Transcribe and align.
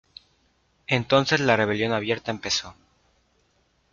Entonces 0.87 1.39
la 1.41 1.55
rebelión 1.55 1.91
abierta 1.93 2.31
empezó. 2.31 2.73